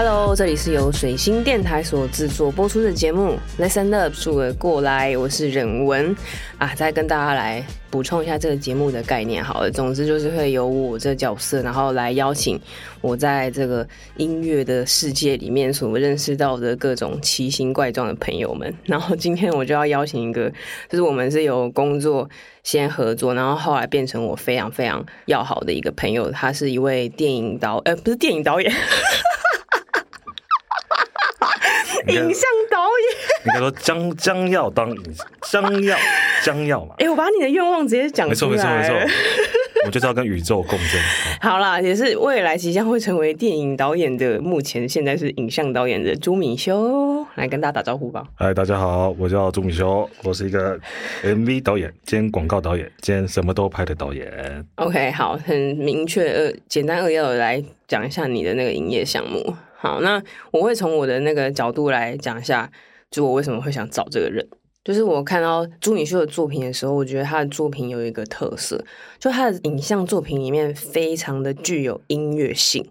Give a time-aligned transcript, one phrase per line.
[0.00, 6.14] Hello，这里是由水星电台所制作播出的节目《Listen Up》，数个过来，我是忍文
[6.56, 9.42] 啊，再跟大家来补充一下这个节目的概念。
[9.42, 12.56] 好了，总之就是会由我这角色，然后来邀请
[13.00, 13.84] 我在这个
[14.18, 18.72] 音乐的世界里面所认识到的各种奇形怪状的朋友们。
[18.86, 20.48] 然后今天我就要邀请一个，
[20.88, 22.30] 就是我们是有工作
[22.62, 28.72] 先合作，然后后来变成我非常非常要好的一个朋友，他是一位电影导，呃，不是电影导演。
[32.08, 35.14] 影像导演，应该说将将要当影
[35.50, 35.96] 将要
[36.42, 36.94] 将要嘛？
[36.98, 38.50] 哎，我把你的愿望直接讲出来。
[38.50, 39.14] 没错没错没错，
[39.86, 41.00] 我就是要跟宇宙共振。
[41.40, 48.24] 好啦，也是未来即将会成为电影导演的，目前现在是影像导演的朱敏修，来跟大家打招呼吧。
[48.36, 50.78] 嗨，大家好，我叫朱敏修，我是一个
[51.22, 54.66] MV 导演兼广告导演兼什么都拍的导演。
[54.76, 59.54] OK，好，很明确呃，简单扼要的来讲一下你的那个营业项目。
[59.80, 62.68] 好，那我会从我的那个角度来讲一下，
[63.12, 64.44] 就我为什么会想找这个人。
[64.84, 68.84] 就是我看到朱敏秀的作品的时候，我觉得他的作品有一个特色，
[69.20, 72.84] 就他的影像作品里面非常的具有音乐性。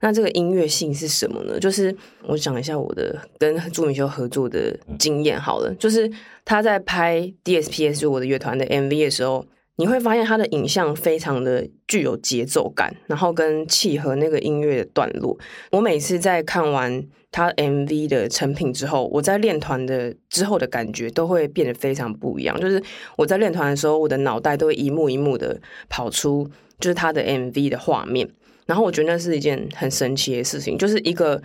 [0.00, 1.58] 那这个音乐性是什么呢？
[1.58, 1.96] 就是
[2.26, 6.10] 我讲一下我的跟朱敏秀合作的经验好了，就是
[6.44, 9.46] 他在拍 DSPS 就我的乐团的 MV 的时候。
[9.80, 15.34] 你会发现他的影像非常的具有节奏感，然后跟契合那个音乐的段落。
[15.72, 22.60] 我每次在看完他 MV 的成品之后，我在练团的之后的感觉都会变得非常不一样。
[22.60, 22.82] 就是
[23.16, 26.46] 我在练团的时候，我的脑袋都会一幕一幕的跑出
[26.78, 28.28] 就是他的 MV 的画面，
[28.66, 30.76] 然后我觉得那是一件很神奇的事情。
[30.76, 31.42] 就是一个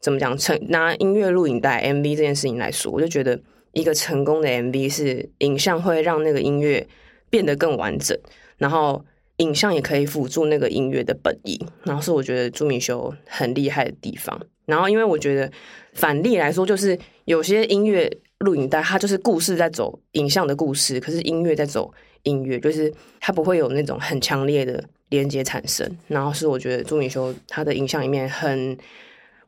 [0.00, 3.38] 怎么讲成拿音乐录影带 MV 这件事情来说，我就觉得
[3.74, 6.86] 一个成功的 MV 是影像会让那个音乐。
[7.34, 8.16] 变得更完整，
[8.58, 9.04] 然后
[9.38, 14.40] 影像也可以辅助那个音乐的本意，然后是我觉得朱明修很厉害的地方。
[14.66, 15.50] 然后因为我觉得
[15.94, 18.08] 反例来说，就是有些音乐
[18.38, 25.84] 录影带，它就是故事在走影像的故事，可是音乐在走音乐，就是它不会有那种很强烈的连接产生。
[26.06, 28.78] 然后是我觉得朱明修他的影像里面很，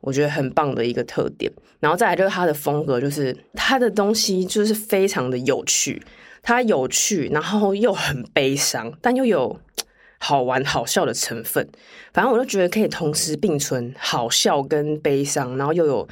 [0.01, 1.49] 我觉得很棒的一个特点。
[1.79, 6.01] 然后再来就是他的风格，就是他的东西就是非常的有趣。
[6.47, 9.59] 它有趣，然后又很悲伤，但又有
[10.17, 11.67] 好玩好笑的成分。
[12.13, 16.07] 反正我就觉得可以同时并存，好笑跟悲伤，然后又有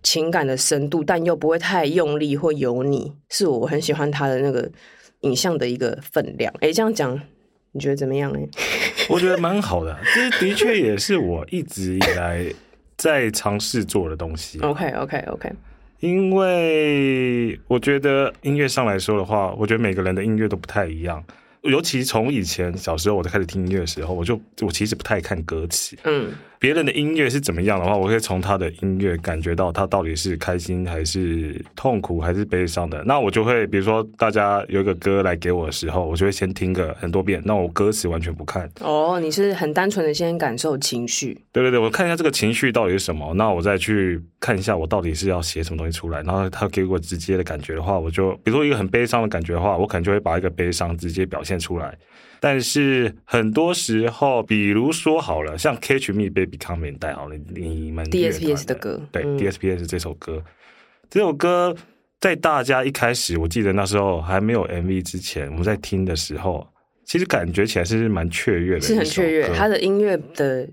[0.00, 4.70] 情感的深度，但又不会太用力或油腻，是我很喜欢他的那个
[5.22, 6.54] 影像的一个分量。
[6.60, 7.20] 哎，这样讲
[7.72, 8.38] 你觉得怎么样呢？
[9.08, 12.46] 我觉得蛮好的，这的确也是我一直以来
[12.96, 14.60] 在尝试做的东西。
[14.62, 15.50] OK，OK，OK。
[16.00, 21.22] 因为我觉得音乐上来说的话，我觉得每个人的音乐都不太一样。
[21.62, 25.96] 尤其从以前小时候我在开始听音乐的时候，我就我其实不太看歌词。
[26.04, 26.32] 嗯。
[26.60, 33.02] 别人的音乐是怎么样的话，我可以从他的音乐感觉到他到底是开心还是痛苦还是悲伤的。
[33.04, 37.40] 那我就会，比如说大家有一个歌来给我的时候，我就会先听个很多遍。
[37.46, 38.70] 那我歌词完全不看。
[38.80, 41.32] 哦，你是很单纯的先感受情绪。
[41.50, 46.20] 对对对，我看一下这个情绪到底是什么，那我再去看一下我到底是要写什么东西出来。
[46.24, 51.96] 然后他给我直接的感觉的话，我就比如说一个很悲伤的感觉的话，我可能就会把一个悲伤直接表现出来。
[52.40, 60.42] 但是很多时候，比如说好了，像《Catch Me Baby Come In》带好了，你们 DSPS 的歌，对 DSPS 这首歌，
[61.10, 61.76] 这首歌
[62.18, 66.66] 在大家一开始，我记得那时候还没有 MV 之前，我们在听的时候，
[67.04, 70.66] 其实感觉起来是蛮雀跃的，是很雀跃，它的音乐的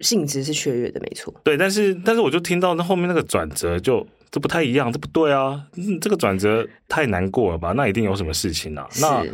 [0.00, 1.32] 性质是雀跃的，没错。
[1.44, 5.62] 对，但是但是我就听到那后面那个转折，就这不太一样，这不对啊，
[6.00, 7.72] 这个转折太难过了吧？
[7.76, 8.88] 那一定有什么事情啊？
[9.00, 9.24] 那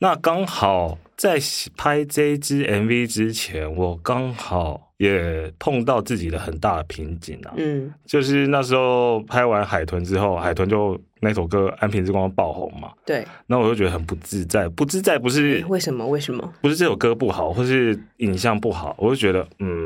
[0.00, 0.98] 那刚好。
[1.20, 1.38] 在
[1.76, 7.52] 拍这支 MV 之前，我刚好也碰到自己的很大的瓶颈啊。
[7.58, 12.90] 嗯，就是那时候拍完《海豚》之后，《海豚》就那首歌《安平之光》爆红嘛。
[13.04, 13.22] 对。
[13.46, 16.08] 那我就觉得很不自在，不自在不是为什么？
[16.08, 16.50] 为什么？
[16.62, 19.79] 不是这首歌不好，或是影像不好，我就觉得，嗯，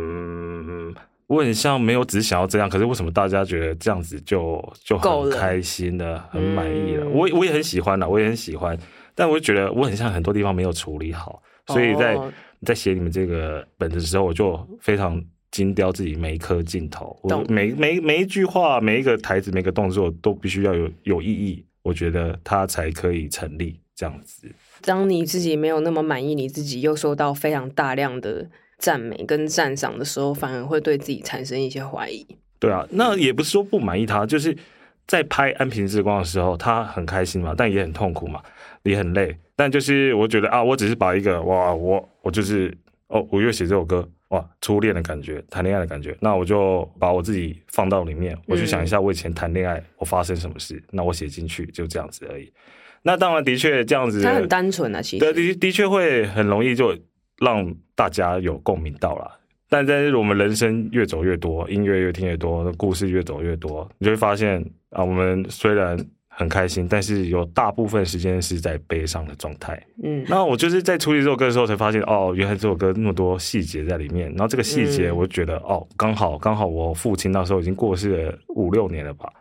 [1.35, 7.09] 我很像没有只想要这样，可是为什么大家觉得这样子就就很开心的，很满意了？
[7.09, 8.79] 我我也很喜欢的，我也很喜欢。
[9.15, 12.19] 但我就觉得我很像很多地方没有处理好，所以在
[12.65, 24.51] 在写你们这个本子的时候，我就非常精雕自己每一颗镜头，我每每每一句话、每一个台词、每个动作都必须要有有意义，我觉得它才可以成立这样子。
[24.83, 32.27] 当你自己没有那么满意，你自己又收到非常大量的赞美跟赞赏的时候，反而会对自己产生一些怀疑。
[32.59, 34.57] 对啊，那也不是说不满意他，就是
[35.07, 38.43] 在拍《安平之光》的时候，他很开心嘛，但也很痛苦嘛。
[38.85, 42.71] 也很累，但就是我觉得啊，我只是把一个哇，我我就是
[43.07, 52.53] 哦，五月写这首歌，哇，初恋的感觉，谈恋爱的感觉，那我就把我自己放到里面，我去想一下我以前谈恋爱我发生什么事，那我写进去就这样子而已。
[53.01, 56.95] 那当然的确这样子，他很单纯啊，其实对的的确会很容易就
[57.45, 59.31] 让大家有共鸣到了。
[59.69, 65.97] 但在我们人生越走越多，音乐越听越多，故事越走越多，你就会发现啊，我们虽然。
[66.37, 69.81] 很开心，但是有大部分时间是在悲伤的状态。
[70.03, 74.29] 嗯，那我就是在处理这首歌的时候才发现，哦，原来这首歌那么多细节在里面。
[74.31, 79.33] 然后这个细节，我就觉得，哦，刚好刚好，我父亲那时候已经过世了五六年了吧，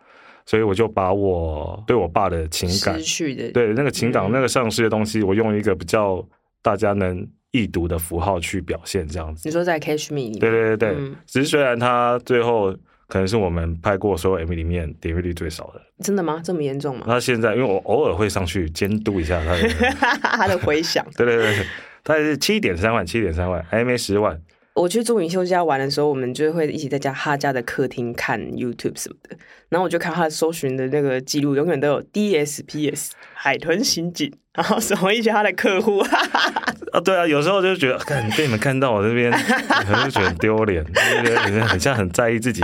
[0.46, 6.24] 所以我就把我对我爸的情感，失去的对那个情感那个丧失的东西，我用一个比较
[6.62, 9.48] 大家能易读的符号去表现，这样子。
[9.48, 12.76] 你说在《Catch Me》里面，对对对对，只是虽然他最后。
[13.06, 16.40] 可能是我们拍过所有 MV 里面点阅率最少的，真的吗？
[16.42, 17.04] 这么严重吗？
[17.06, 19.68] 那现在因为我偶尔会上去监督一下他的
[20.22, 21.66] 他的回响，对对对，
[22.02, 24.40] 大概是七点三万，七点三万，还没十万。
[24.74, 29.36] 我去朱允秀家玩的时候，我们就会一起在家他家的客厅看 YouTube 什么的，
[29.68, 35.98] 然后我就看他搜寻的那个记录，永远都有 DSPS 海豚刑警， 然后什么一些他的客户。
[36.92, 42.60] 啊，对啊，有时候就觉得，看被你们看到我这边， 可能就觉得很丢脸，觉得很像很在意自己，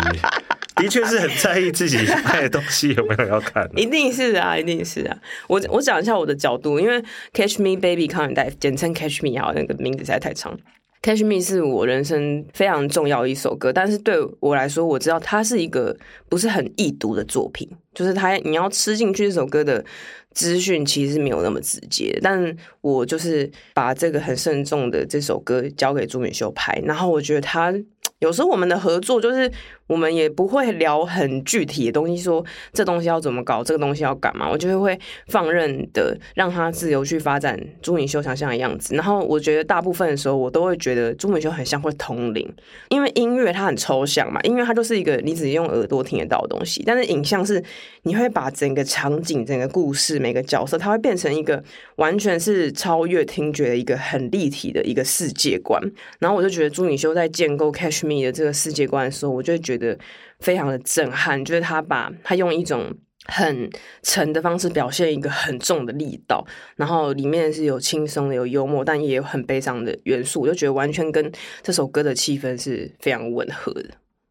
[0.77, 3.69] 的确是很在意自己拍的东西有没有要看。
[3.77, 5.17] 一定是啊，一定是啊。
[5.49, 7.03] 我我讲一下我的角度，因为
[7.33, 10.59] Catch Me Baby Come and Die，简称 Catch Me 啊，那个名字实在太长。
[11.03, 15.97] Catch Me 是我人生非常重要一首歌，但是对我来说，我知道它是一个
[16.29, 19.85] 不是很易读的作品，就是它你要吃进去这首歌的
[20.33, 22.19] 资讯其实是没有那么直接。
[22.23, 27.75] 但我就是把这个很慎重的这首歌交给朱敏秀拍，然后我觉得他。
[28.19, 29.51] 有时候我们的合作就是
[29.91, 34.97] 我们也不会聊很具体的东西，说这东西要怎么搞，这个东西要干嘛，我就会
[35.27, 38.95] 放任的让他自由去发展朱敏修想象的样子。
[38.95, 42.49] 然后我觉得大部分的时候，我都会觉得朱敏修很像会通灵，
[42.91, 47.61] 因为音乐它很抽象嘛，音乐它就是一个你只用耳朵听得到的东西，但是影像是
[48.05, 51.61] 你会把整个场景、整个故事、每个角色，它会变成一个
[51.97, 55.83] 完全是超越听觉的一个很立体的一个世界观。
[56.21, 58.21] 然后我就觉得朱敏修在建构 Catch Me。
[58.21, 59.80] 的这个世界观的时候，我就觉得
[60.41, 61.45] 非常的震撼。
[61.45, 62.93] 就是他把他用一种
[63.27, 63.71] 很
[64.03, 66.45] 沉的方式表现一个很重的力道，
[66.77, 70.41] 然后里面是有轻松的、有幽默，但也有很悲伤的元素。
[70.41, 71.31] 我就觉得完全跟
[71.63, 73.85] 这首歌的气氛是非常吻合的。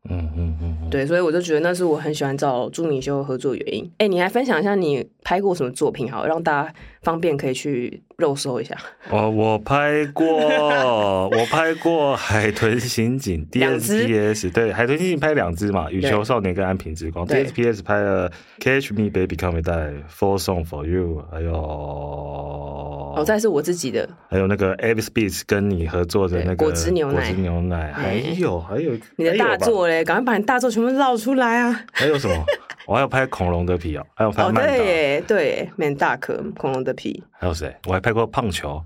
[0.10, 3.92] 嗯嗯嗯，对，所以我就觉得那是我很喜欢找朱敏修合作原因。
[3.98, 6.74] 哎，你来分享一下你拍过什么作品，好让大家
[7.04, 8.75] 方便可以去肉搜一下。
[9.10, 10.25] 哦，我拍过，
[11.30, 13.45] 我拍过《海豚刑警》
[13.80, 18.30] DSPS，对，《海豚刑警》拍两支嘛，《羽球少年》跟《安平之光》，DSPS 拍了
[18.60, 19.63] 《Catch Me Baby Come Die》
[20.10, 21.54] ，Four Song for You，还有。
[21.54, 31.86] 哦，再是我自己的，还有那个 Avis Beats 跟你合作的那个果汁牛奶，果汁牛奶，还有还有你的大作嘞，赶快把你大作全部绕出来啊！
[31.92, 32.45] 还有什么？
[32.89, 37.24] 我还有拍恐龙的皮哦，还有拍曼达，对对，Man 大壳恐龙的皮。
[37.31, 37.71] 还有谁？
[37.86, 38.83] 我还拍过胖球，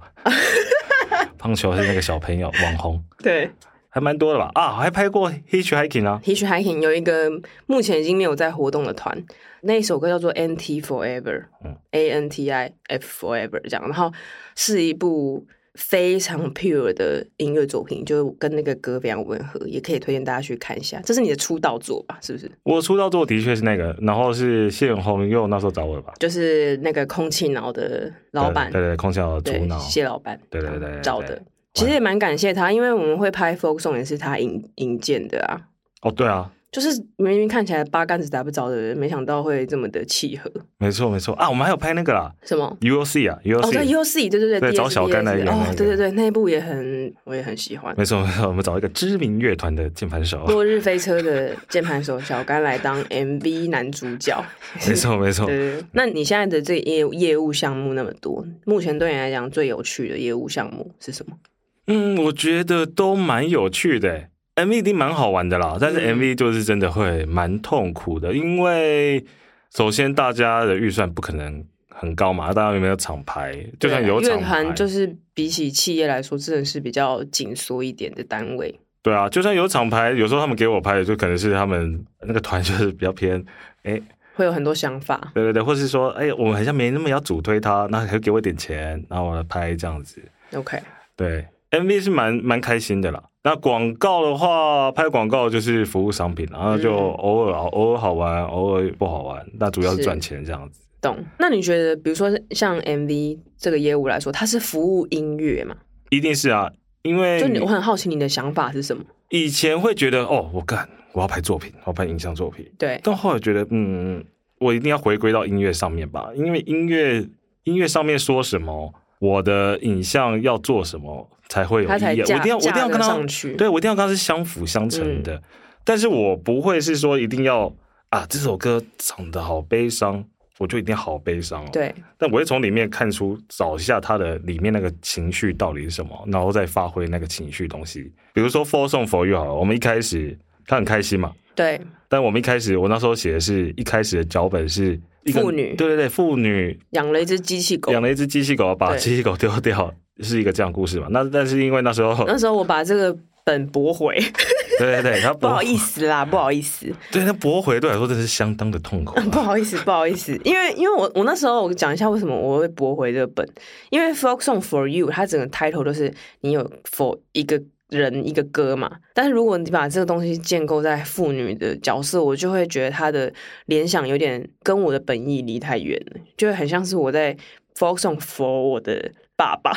[1.40, 3.50] 胖球是那个小朋友网红，对，
[3.88, 4.52] 还蛮多的吧？
[4.56, 7.32] 啊，还拍过 Hitch Hiking 啊，Hitch Hiking 有一个
[7.66, 9.24] 目前已经没有在活动的团。
[9.62, 11.46] 那一首歌叫做《N T Forever》
[11.92, 14.12] ，A N T I F Forever 这样，然后
[14.54, 21.02] 是一部非常 pure 的音乐作品，就跟那个歌非常吻合，也可以推荐大家去看一下。
[21.04, 22.18] 这是你的出道作吧？
[22.22, 22.52] 是不是？
[22.64, 26.14] 我出道作的确是那个，然后是谢永红又那时候找我的吧？
[26.20, 31.42] 就是那个空气脑的老板，对对，空气脑的主脑谢老板，对对对，找的。
[31.74, 35.60] 其实也蛮感谢他，因为我们会拍 folk song 也是他引引荐的啊。
[36.04, 36.52] 哦，对啊。
[36.74, 40.52] 就是明明看起来八竿子打不着的人，没想到会这么的契合。
[40.80, 47.94] 没错没错啊，我们还有拍那个啦，什么 U O C 啊，U O C，哦对 U O C，对对对，找小甘来演哦，对对对，那一部也很，我也很喜欢。
[47.96, 54.44] 没错没错，我们找一个知名乐团的键盘手，落日飞车的键盘手小甘来当 M V 男主角。
[54.90, 55.80] 没错没错，对。
[55.92, 61.38] 那你现在的这业业务项目那么多，目前对你来讲最有趣的业务项目是什么？
[61.86, 64.30] 嗯，我觉得都蛮有趣的。
[64.56, 69.26] MV 一定蛮好玩的啦，但是 MV 就是真的会蛮痛苦的，因为
[69.74, 73.66] 首先大家的预算不可能很高嘛，大家有没有厂牌？
[73.80, 78.80] 就算有厂牌，就是比起企业来说，真的是比较紧缩一点的单位。
[79.02, 83.44] 对啊，就算有厂牌，有时候他们给我拍的，就可能是他们那个团 就是比较偏，
[83.84, 84.00] 哎，
[84.36, 85.32] 会有很多想法。
[85.34, 90.22] 对对对，或是说，哎，我们好像没那么要主推他，那可以给我点钱，然后我来拍这样子。
[90.54, 90.80] OK，
[91.18, 93.22] 对，MV 是蛮蛮开心的啦。
[93.44, 99.46] 那广告的话，拍广告就是服务商品，然后就偶尔偶尔好玩，偶尔不好玩。
[99.60, 100.80] 那主要是赚钱这样子。
[101.02, 101.18] 懂？
[101.38, 105.76] 那你觉得，比如说像 MV 这个业务来说，它是服务音乐吗？
[106.12, 109.04] 一定是啊，因为就你我很好奇你的想法是什么？
[109.30, 112.66] 以前会觉得哦，我干，我要拍作品，我要拍影像作品。
[112.78, 114.24] 对，但后来觉得，嗯，
[114.60, 117.28] 我一定要回归到音乐上面吧，因为音乐
[117.66, 122.22] 音乐上面说什么，我的影像要做什么才会有意义。
[122.22, 123.18] 我一定要，我一定要跟他，
[123.58, 125.42] 对我一定要跟他是相辅相成的。
[125.84, 127.74] 但是我不会是说一定要
[128.10, 130.26] 啊，这首歌唱的好悲伤。
[130.60, 131.70] 我就一定好悲伤哦。
[131.74, 138.10] 对，但我会从里面看出找一下他的里面那个情绪到底是什么，然后再发挥那个情绪东西。
[138.34, 141.34] 比如说《For Song For You》好了，我们一开始他很开心嘛。
[141.56, 141.82] 对。
[142.08, 144.98] 但我们一开始，我那时候写的是一开始的脚本是
[145.34, 149.92] 妇女，对对对，妇女养了一只机器狗，养了一只机器狗，把机器狗丢掉，
[150.24, 151.08] 是一个这样故事嘛？
[151.12, 153.16] 那但是因为那时候，那时候我把这个。
[153.46, 154.16] 本驳回，
[154.80, 156.90] 对对对，他不好意思啦，不好意思。
[157.12, 159.20] 对，那驳回对我来说真是相当的痛苦。
[159.30, 163.46] 不好意思，不好意思，因为因为我我那时候我讲一下为什么我会驳回这个本，
[163.90, 168.90] 因为 folk song for you，它整个 title 都是你有 for 一个人一个歌嘛。
[169.14, 173.30] 但是如果你把这个东西建构在妇女的角色，我就会觉得他的
[173.66, 177.36] 联想有点跟我的本意离太远了，就会很像是我在
[177.78, 179.12] folk song for 我的。
[179.36, 179.72] 爸爸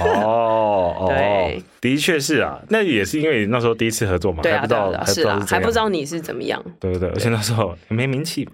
[0.00, 8.46] 哦，对，的确是啊，那也是因为那时候第一次合作嘛，还不知道，是啊，还不知道你是怎么样，对对对，而且那时候没名气，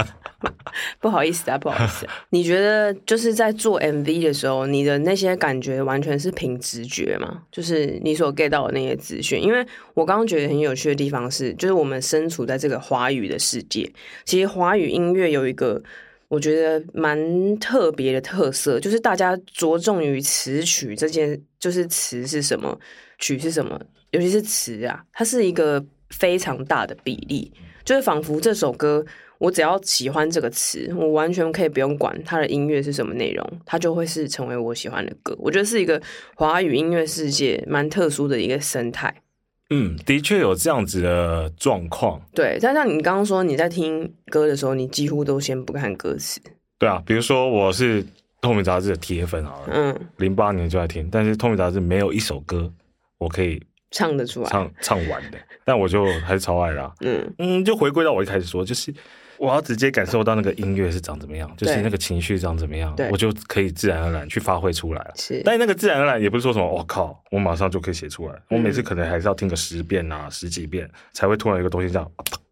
[0.98, 2.06] 不好意思啊，不好意思。
[2.30, 7.42] 你觉得就是在做 MV 的时候，你的那些感觉完全是凭直觉吗？
[7.52, 9.42] 就是你所 get 到的那些资讯？
[9.42, 13.92] 因为我刚刚觉得很有趣的地方是，就是我们身处在这个华语的世界，
[14.24, 15.82] 其实华语音乐有一个。
[16.28, 22.78] 我觉得蛮特别的特色，就是大家着重于词曲这件，就是词是什么，
[23.18, 23.80] 曲是什么，
[24.10, 27.52] 尤其是词啊，它是一个非常大的比例，
[27.84, 29.04] 就是仿佛这首歌，
[29.38, 35.36] 我只要喜欢这个词，我完全可以不用管它的音乐是什么内容，它就会是成为我喜欢的歌。
[35.38, 36.00] 我觉得是一个
[36.34, 39.22] 华语音乐世界蛮特殊的一个生态。
[39.70, 42.20] 嗯，的确有这样子的状况。
[42.34, 46.40] 对，但像你刚刚说，你在听歌的时候，你几乎都先不看歌词。
[46.78, 48.02] 对啊，比如说我是
[48.40, 52.72] 《透明杂志》的铁粉啊，嗯，零八年就在听，但是《透明杂志》没有一首歌
[53.18, 56.92] 我可以唱得出来、唱唱完的，但我就还是超爱啦。
[57.00, 58.94] 嗯嗯，就回归到我一开始说，就是。
[59.38, 65.12] 我要直接感受到那个音乐是长怎么样，就是那个情绪长怎么样，我就可以自然而然去发挥出来了。
[65.16, 68.34] 是，但那个自然而然也不是说什么，我靠，我马上就可以写出来。
[68.48, 72.10] 我每次可能还是要听个十遍啊，十几遍，才会突然一个东西这样，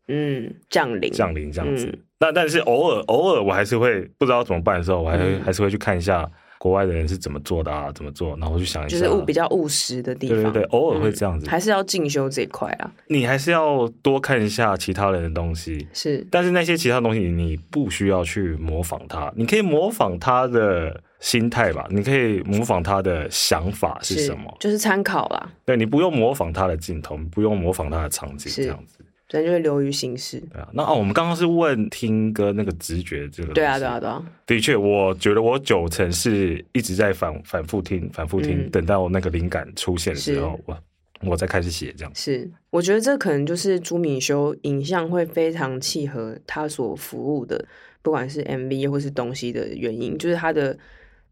[0.09, 1.99] 嗯，降临，降临这样子。
[2.21, 6.31] 那但是偶尔偶尔我还是会不知道怎么办的时候，我还还是会去看一下。
[6.65, 7.93] 国外的人是怎么做的啊？
[7.93, 8.35] 怎么做？
[8.39, 10.37] 然后去想一下，就是务比较务实的地方。
[10.37, 12.91] 对对对，偶尔会这样子，还是要进修这一块啊。
[13.09, 16.27] 你还是要多看一下其他人的东西，是。
[16.31, 25.51] 但是那些其他东西你不需要去模仿他，你可以模仿他的心态吧，你可以模仿他的想法是什么，就是参考啦。
[25.67, 28.94] 对你不用模仿他的镜头，不用模仿他的场景，这样子。
[29.41, 30.41] 人就会流于形式。
[30.53, 33.53] 对啊，那哦，我们刚刚是问听歌那个直觉这个。
[33.53, 34.25] 对啊，对啊，对啊。
[34.47, 40.79] 的确，我觉得我九成是一直在反反复听、反复听，等到那个灵感出现的时候，我
[41.23, 42.13] 我再开始写这样。
[42.15, 47.65] 是，我觉得这可能就是朱敏修影像会非常契合他所服务的，
[48.03, 50.77] 不管是 MV 或是东西的原因，就是他的。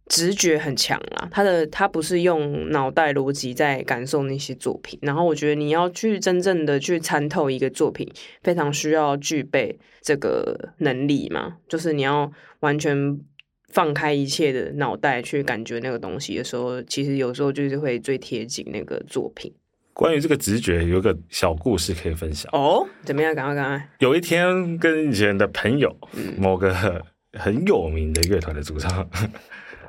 [0.06, 8.06] 直觉很强啊，他的他不是用脑袋逻辑在感受那些作品，然后我觉得你要去真正的去参透一个作品，
[8.42, 12.30] 非常需要具备这个能力嘛，就是你要
[12.61, 13.18] 完全
[13.68, 19.50] 放开一切的脑袋去感觉那个东西的时候，其实有时候就是会最贴近那个作品。
[19.94, 23.35] 关于这个直觉，有个小故事可以分享哦，怎么样？
[23.35, 23.88] 赶快赶快！
[23.99, 25.94] 有一天跟以前的朋友，
[26.37, 26.75] 某个
[27.35, 29.09] 很有名的乐团的主唱。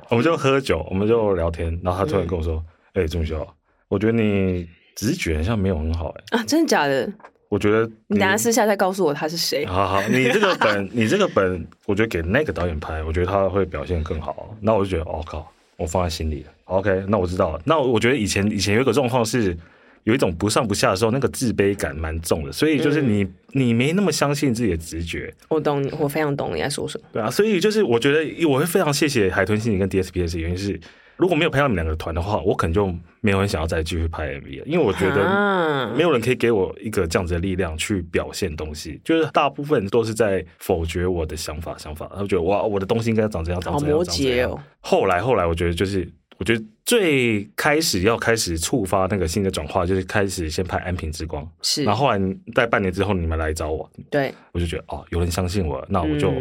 [0.08, 2.62] 我们就喝酒，我们就聊天，然后他突然跟我说
[2.94, 3.46] ：“哎，钟修，
[3.88, 7.12] 我觉得你直觉好像没有很好，哎啊，真的假的？
[7.48, 9.64] 我觉得你等下私下再告诉我他是谁。
[9.66, 14.56] 好好，你这个 本，你这个本，我觉得给那个导演拍，我觉得他会表现更好。
[14.60, 16.50] 那我就觉得，哦靠，我放在心里了。
[16.64, 17.60] OK，那我知道了。
[17.64, 19.56] 那我觉得以前以前有一个状况是。
[20.04, 25.32] 有一种不上不下的时候，那个自卑感蛮重的，所以就是你你没那么相信自己的直觉。
[25.48, 27.06] 我懂你，我非常懂你在说什么。
[27.12, 30.78] 对啊，所以就是我觉得我会非常谢谢海豚心理跟 DSPS，原因是
[31.16, 44.64] 如果没有拍到你们两个团的话，我可能就没有人想要再继续拍 MV 了，因为我觉得没有人可以给我一个这样子的力量去表现东西，就是大部分都是在否决我的想法，想法，他觉得哇，我的东西应该长这样，长这样，长这样。
[44.80, 46.06] 后来后来，我觉得就是。
[46.38, 52.20] 我觉得最开始要开始触发那个新的转化，就是开始先拍《安平之光》，是，然后后来
[52.54, 56.32] 在半年之后你们来找我，对，我就觉得哦，有人相信我，那我就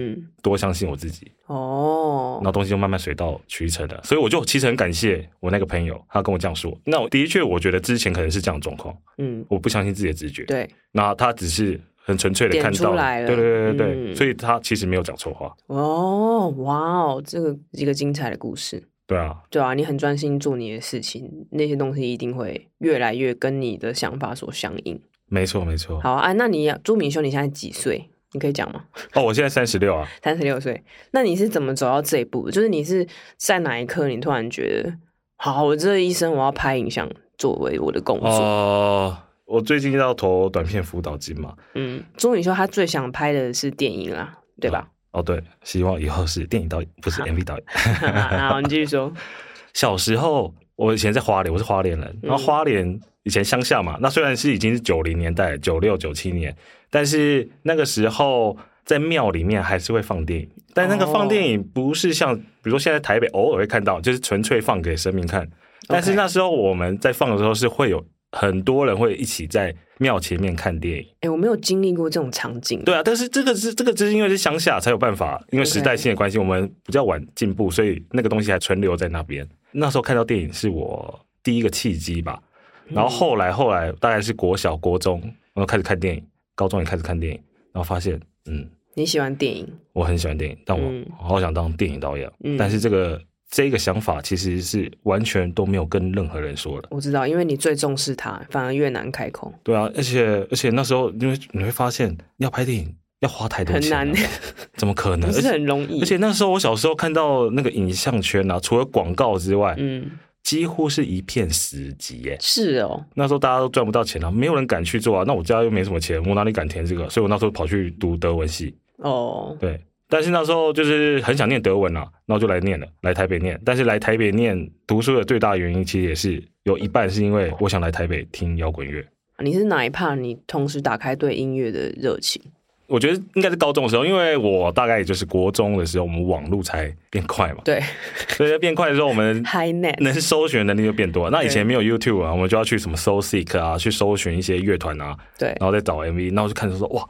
[0.42, 6.78] 多相信我自己，哦，那东西就慢慢水到渠成的，所以我就其实很感谢我那个朋友，他跟我这样说。
[6.86, 11.80] 那我的确，我觉得之前可能是这样状况，嗯，我不相信自己的直觉，对，那他只是。
[12.06, 12.94] 很纯粹的看到，
[13.26, 15.56] 对对对对对，所以他其实没有讲错话。
[15.68, 18.84] 哦，哇哦，这个一个精彩的故事。
[19.14, 25.00] 对啊，对啊，你很专心做你的事情，那些东西一定会越来越跟你的想法所相应。
[25.28, 26.00] 没错没错。
[26.02, 28.10] 好啊，那你朱明修，你现在几岁？
[28.32, 28.86] 你可以讲吗？
[29.14, 30.84] 哦，我现在三十六啊，三十六岁。
[31.12, 32.50] 那你是怎么走到这一步？
[32.50, 34.94] 就是你是在哪一刻，你突然觉得，
[35.38, 38.30] 好，我这一生我要拍影像作为我的工作。
[38.30, 41.56] 哦我最近要投短片辅导金嘛？
[41.76, 44.90] 嗯，朱明修他最想拍的是电影啦，对吧？
[45.14, 47.66] 哦，对，希望以后是电影导演，不是 MV 导演。
[48.50, 49.12] 好，你继续说。
[49.74, 56.56] 小时候，我以前在花莲，我是花莲人，然后花莲以前乡下嘛，那虽然是已经是九零年代，九六九七年，
[56.90, 65.48] 但是那个时候在庙里面还是会放电影，但那个放电影不是像，比如说现在台北偶尔会看到，就是纯粹放给神明看，
[65.88, 68.04] 但是那时候我们在放的时候是会有。
[68.34, 71.08] 很多人会一起在庙前面看电影。
[71.22, 72.84] 哎，我没有经历过这种场景。
[72.84, 79.48] 对啊，但是这个是这个，就是因为是乡下才有办法，因为时代性的关系，我们比较晚进步，所以那个东西还存留在那边。
[79.72, 82.42] 那时候看到电影是我第一个契机吧。
[82.90, 85.22] 然后后来后来大概是国小、国中，
[85.54, 86.26] 然后开始看电影，
[86.56, 87.40] 高中也开始看电影，
[87.72, 93.22] 然后发现，嗯，你喜欢电影，我很喜欢电影，但我好想当电影导演，但是这个。
[93.56, 96.88] 这个想法其实是完全都没有跟任何人说的。
[96.90, 99.54] 我知道，因为你最重视他，反而越难开口。
[99.62, 104.24] 对啊，而且而且那时候，因为你会发现要拍电影要花太多钱，很难，
[104.76, 105.32] 怎么可能？
[105.32, 106.02] 不是很容易。
[106.02, 110.10] 而且那时候我小时候看到那个影像圈啊，除了广告之外，嗯，
[110.42, 112.36] 几乎是一片死寂耶。
[112.42, 115.24] 是哦，那时候大家都赚不到钱啊，没有人敢去做啊。
[115.28, 117.08] 那我家又没什么钱，我哪里敢填这个？
[117.08, 118.76] 所以我那时候跑去读德文系。
[118.98, 119.80] 哦，对。
[120.14, 123.60] 但是那时候就是很想念德文啊，然后就来念了，来台北念。
[123.66, 129.04] 但是来台北念读书的最大原因，其实也是有一半是因为我想来台北听摇滚乐。
[129.40, 132.40] 你是哪一怕你同时打开对音乐的热情？
[132.86, 137.62] 我觉得应该是高中的时候，因为我大概也就是国中的时候，我们网络才变快嘛。
[137.66, 137.82] 对，
[138.28, 141.28] 所以在变快的时候，我们 HiNet 能搜寻能力就变多。
[141.32, 147.04] 那以前没有 YouTube 啊，我们就要去什么 SoSeek 啊，去搜寻一些乐团啊，对，然后再找 MV，那我就看着说哇。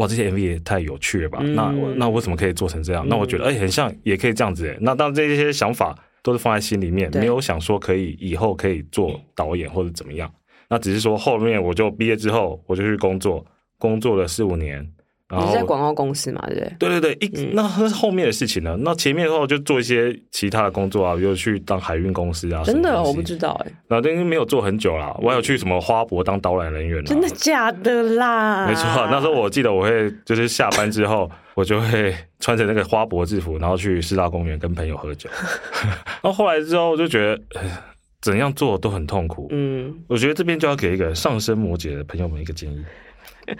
[0.00, 1.40] 哇，这些 MV 也太有趣了吧！
[1.42, 3.06] 那那我怎么可以做成这样？
[3.06, 4.74] 那我觉得哎，很像，也可以这样子。
[4.80, 10.32] 那当这些想法都是放在心里面，没有想说可以以后可以做导演或者怎么样。
[10.70, 13.44] 那只是说后面我就毕业之后，我就去工作，
[13.78, 14.90] 工作了四五年。
[15.32, 16.42] 你是在广告公司嘛？
[16.48, 16.76] 对不对？
[16.78, 18.76] 对对对，一那后面的事情呢。
[18.80, 22.62] 那前面的话就做一些其他的工作啊，比如去当海运公司啊。
[22.64, 23.72] 真的，我不知道哎。
[23.88, 27.04] 那因为没有做很久啦，我还有去什么花博当导览人员。
[27.04, 28.66] 真的假的啦？
[28.66, 35.30] 没错，那时候我记得我会就是下班之后， 我就会穿着那个花博制服，然后去四大公园跟朋友喝酒。
[36.22, 37.40] 然后后来之后，我就觉得
[38.20, 39.46] 怎样做都很痛苦。
[39.50, 42.84] 嗯，我觉得这边就要给一个上升摩羯的朋友们一个建议。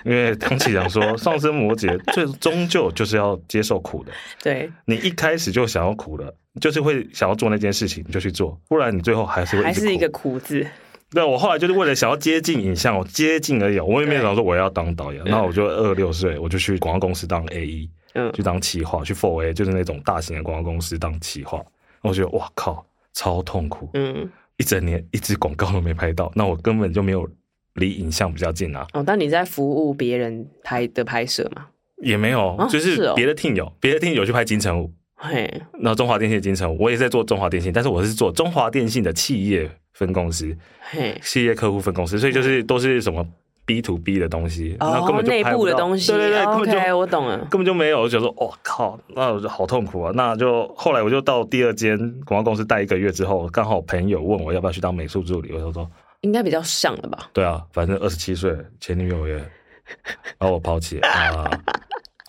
[0.05, 4.13] 因为唐启阳说，上升摩羯最终究就是要接受苦的。
[4.43, 10.67] 对，你一开始就想要苦的，就是会想要做那件事情，你就去做，不然你最后还是会还是一个苦字。
[11.13, 15.23] 对，我后来就是为了想要接近影像，我接近而已，我也没有想说我要当导演。
[15.25, 21.61] 那我就二十六岁，我就去广告公司当 A E，嗯，去当企划，去 Four A，就是那种大型的广告公司当企划。
[22.03, 27.29] 我觉得哇靠，超痛苦，嗯，一整年一支广告都没拍到，那我根本就没有。
[27.75, 28.87] 离影像比较近啊！
[28.93, 31.67] 哦，但你在服务别人拍的拍摄吗？
[32.03, 34.91] 也没有，就是别的 team 有，别的 team 有去拍金城武。
[35.15, 43.23] 嘿，那中华电信金城武，我也在做中华电信，但是我是做中华电信的企业分公司，嘿，企业客户分公司，所以就是都是什么
[43.67, 46.11] B to B 的东西，那根本就内部的东西。
[46.11, 48.01] 对对对，根本就我懂了，根本就没有。
[48.01, 50.13] 我就说，我靠，那我就好痛苦啊！
[50.15, 55.87] 那就后来我就到第二间广告公司待一个月之后，刚好朋友问我要不要去当美术助理，我就说。
[56.23, 57.31] 应该比较像了吧？
[57.33, 59.43] 对啊，反正二十七岁，前女友也
[60.39, 61.49] 把我抛弃啊，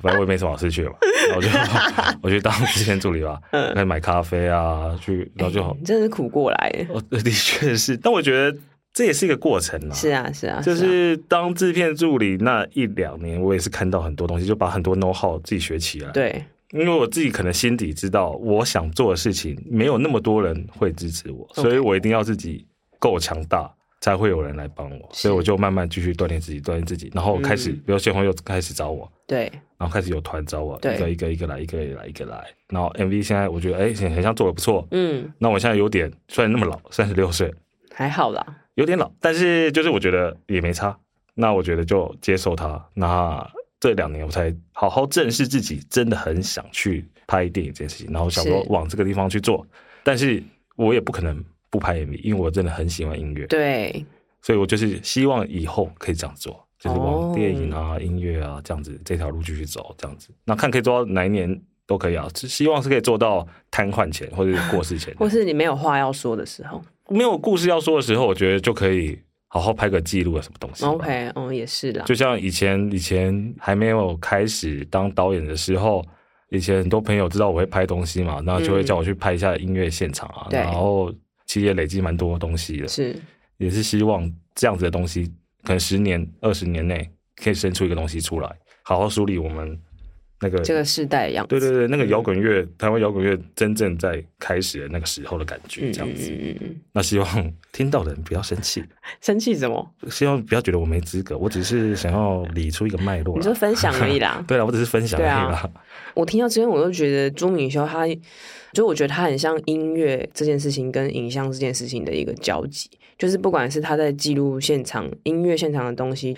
[0.01, 0.93] 反正我也没什么好失去嘛，
[1.35, 1.47] 我就
[2.23, 3.39] 我去当之前助理吧，
[3.75, 6.87] 来买咖啡啊，去然后就好，真的是苦过来。
[7.09, 8.57] 的确是，但我觉得
[8.93, 9.93] 这也是一个过程啊。
[9.93, 16.09] 是啊，是啊，就是当制片助理那一两年，我也是看到很多东西，就把很多 know how 自己学起来。
[16.11, 22.65] 对，因为我自己可能心底知道，我想做的事情没有那么多人会支持我，所以我一定要自己
[22.97, 23.71] 够强大。
[24.01, 29.43] 才会有人来帮我，所以我就慢慢继续锻炼自己，锻炼自己，然后开始，比如谢红又开始找我，对，
[29.77, 37.53] 然后开始有团找我，一个一个一个来，一个来一个来，然后 MV 现在我觉得哎，很像做的不错，嗯，那我现在有点虽然那么老，三十六岁，
[37.93, 40.97] 还好啦，有点老，但是就是我觉得也没差，
[41.35, 42.83] 那我觉得就接受它。
[42.95, 43.47] 那
[43.79, 49.63] 这两年我才好好正视自己，真的很想去拍电影这件事情，然后想说往这个地方去做，
[50.03, 50.41] 但是
[50.75, 51.45] 我也不可能。
[51.71, 53.47] 不拍 MV，因为我真的很喜欢音乐。
[53.47, 54.05] 对，
[54.43, 60.29] 所以我就是希望以后可以这样做，就是往电影啊、音乐啊这样子这条路继续走，这样子。
[60.43, 70.83] 那看可以做到哪一年都可以啊，只希望是可以做到瘫痪前或者过世前， 或是你没有话要说的时候，没有故事要说的时候，我觉得就可以好好拍个记录啊，什么东西。
[70.83, 72.01] OK，嗯，也是的。
[72.03, 76.03] 就像以前以前还没有开始当导演的时候，
[76.49, 81.13] 以前很多朋友知道我会拍东西嘛，然后就会叫我去拍一下音乐现场啊，然后。
[81.51, 83.13] 其实也累积蛮多东西的，是，
[83.57, 85.29] 也是希望这样子的东西，
[85.63, 88.49] 可能十年、二十年内可以生出一个东西出来，
[88.83, 89.77] 好好梳理我们
[90.41, 91.45] 那个这个时代样。
[91.47, 96.31] 对对对，那个摇滚乐，台湾摇滚乐真正在开始的那个时候的感觉，这样子。
[96.31, 96.75] 嗯嗯嗯。
[96.93, 98.83] 那希望听到的人不要生气，
[99.21, 99.93] 生气什么？
[100.09, 103.37] 希望不要觉得我没资格，我只是想要理出一个脉络。
[103.37, 104.43] 你说 分享而已啦。
[104.47, 105.69] 对啊，我只是分享而已啦。
[106.13, 108.05] 我听到之前，我就觉得朱敏修他。
[108.73, 116.37] 就我觉得他很像音乐这件事情跟影像这件事情的一个交集，就是不管是他在记录现场音乐现场的东西，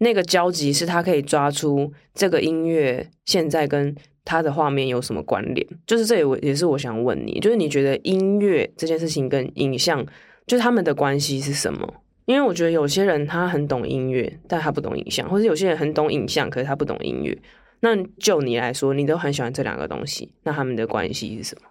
[0.00, 5.66] 那个交集是他可以抓出这个音乐现在跟他的画面有什么关联。
[5.86, 10.04] 就是这也我也是我想问你，就是你觉得音乐这件事情跟影像，
[10.46, 11.94] 就是他们的关系是什么？
[12.26, 17.36] 因为我觉得有些人他很懂音乐，但他不懂影像，或者有些人很懂影像，可是他不懂音乐。
[17.80, 21.68] 那就你来说，你都很喜欢这两个东西，那他们的关系是什么？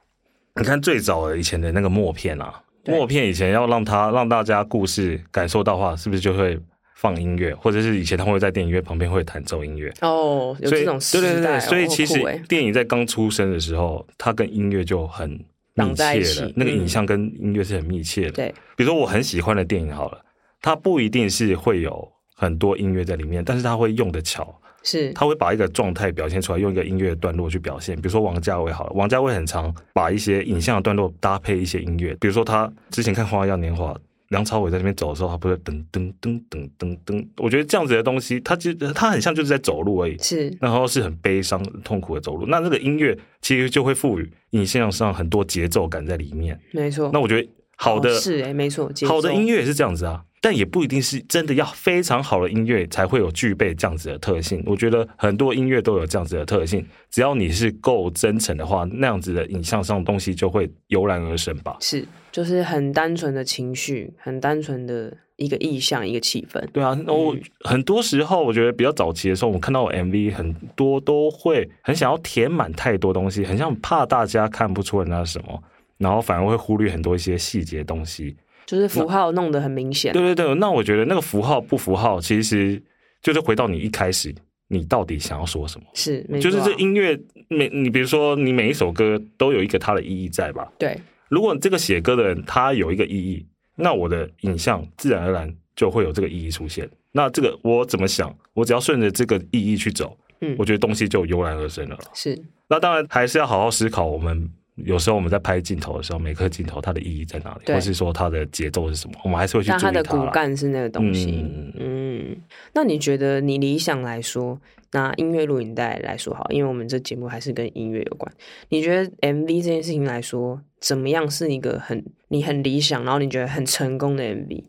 [0.56, 6.60] 你看最早以前的那个默片啊，默片以前要让他让大家故事感受到话，是不是就会
[7.00, 15.30] 放音乐，或者是以前他会在电影院旁边会弹奏音乐哦，有这种对对对，所以其实电影在刚出生的时候，它跟音乐就很
[15.76, 18.32] 密切了，那个影像跟音乐是很密切的。
[18.32, 20.20] 对，比如说我很喜欢的电影好了，
[20.62, 24.54] 它不一定是会有很多音乐在里面，但是它会用的巧。
[24.82, 27.96] 是，他会把一个状态表现出来，用一个音乐段落去表现。
[27.98, 32.16] 比如说王家卫好了，王家卫很常把一些影像的段落搭配一些音乐。
[32.20, 33.94] 比如说他之前看《花样年华》，
[34.30, 37.28] 梁朝伟在那边走的时候，他不是噔噔噔噔噔噔。
[37.38, 40.18] 我觉得这样子的东西，他其实他很像就是在走路而已。
[40.20, 42.46] 是，然后是很悲伤、痛苦的走路。
[42.46, 46.60] 那那个音乐其实就会赋予影像上很多节奏感在里面。
[46.72, 47.10] 没错。
[47.12, 50.26] 那我觉得好的是哎，没错，好的音乐也是这样子啊。
[50.42, 54.63] 但也不一定是真的要非常好的音乐才会有具备这样子的特性。
[54.65, 61.76] 我觉得很多音乐都有这样子的特性，只要你是够真诚的话，那样子的影像上的东西就会油然而生吧。
[61.82, 66.65] 是，就是很单纯的情绪，很单纯的一个意象，一个气氛。
[66.72, 75.62] 对啊，我很多时候我觉得比较早期的时候，我看到 MV 很多都会很想要填满太多东西，很像怕大家看不出来那是什么，
[76.00, 78.36] 然后反而会忽略很多一些细节东西。
[78.66, 80.14] 就是符号弄得很明显。
[80.14, 82.80] 对对对，那我觉得那个符号不符号，其实
[83.20, 84.32] 就是回到你一开始，
[84.68, 85.88] 你到底想要说什么？
[85.96, 90.72] 是，就是这音乐每你比如说你每一首歌都有一个它的意义在吧？
[90.78, 91.00] 对。
[91.30, 93.44] 如果这个写歌的人他有一个意义，
[93.76, 96.88] 那我的影像自然而然就会有这个意义出现。
[97.12, 98.32] 那这个我怎么想？
[98.54, 101.98] 我只要顺着这个意义去走，嗯，我觉得东西就油然而生了。
[102.14, 102.40] 是。
[102.68, 104.52] 那当然还是要好好思考我们。
[104.86, 109.88] 有时候我们在拍镜头的时候，每颗镜头它的意义在哪里，或是说它的节奏是什么，我们还是会去注意它。
[109.88, 111.46] 它的骨干是那个东西。
[111.78, 112.36] 嗯，
[112.74, 114.60] 那你觉得你理想来说，
[114.92, 118.32] 拿音乐录影带来说好，因为我们这节目还是跟音乐有关。
[118.70, 124.63] 你觉得 MV 这件事情来说，怎么样是一个很你很理想，然后你觉得很成功的 MV？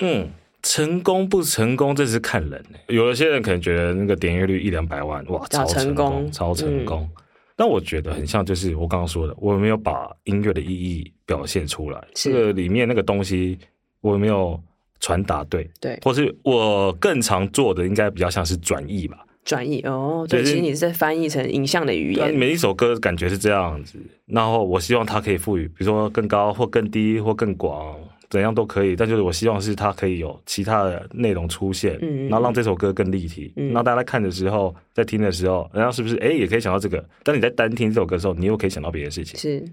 [0.00, 0.28] 嗯，
[0.62, 2.64] 成功不成功，这是看人。
[2.88, 7.08] 有一些人可能觉得那个点阅率一两百万，哇，超成功，超成功。
[7.58, 13.58] 那我觉得很像，就是我刚刚说的，我没有把音乐的意义表现出来，这个里面那个东西
[14.00, 14.58] 我没有
[15.00, 27.96] 传达对，对，或是我更常做的应该比较像是转译吧，转译哦，对，其实你是在翻译成影像的语言，每一首歌感觉是这样子，然后我希望它可以赋予，比如说更高或更低或更广。
[28.30, 33.52] 怎样都可以，但就是我希望是它可以有其他的内容出现，嗯然后让这首歌更立体。
[33.56, 37.02] 嗯、那大家在看的时候，在听的时候，然后是不是哎也可以想到这个？
[37.24, 39.38] 当你在单听这首歌的时候，你又可以想到别的事情。
[39.38, 39.64] 是，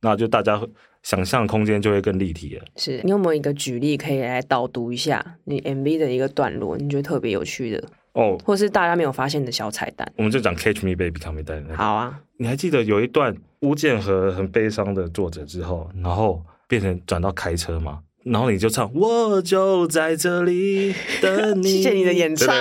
[0.00, 0.60] 那就大家
[1.02, 2.64] 想象空间就会更立体了。
[2.76, 6.76] 是你有没有一个举例可以来导读一下你 MV 的一个段落？
[6.76, 10.08] 你觉得特别有趣的哦，或是大家没有发现的小彩蛋？
[10.16, 16.40] 我们就讲 Catch Me Baby Come Me 好啊，你还记得有一段吴建和很悲伤的作者之后，然后。
[16.68, 18.00] 变成转到开车嘛？
[18.24, 21.82] 然后你就唱，我就在这里等你。
[21.82, 22.54] 谢谢你的演唱。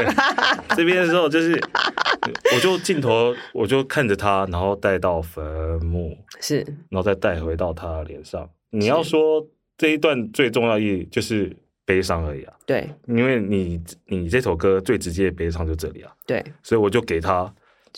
[0.75, 1.53] 这边的时候就是，
[2.53, 5.41] 我就镜头，我就看着他，然后带到坟
[5.85, 6.57] 墓，是，
[6.89, 8.49] 然后再带回到他脸上。
[8.71, 12.53] 你要说这一段最重要意义就是悲伤而已啊。
[12.65, 16.11] 对，因为你你这首歌最直接的悲伤就这里啊。
[16.27, 17.49] 对，所以我就给他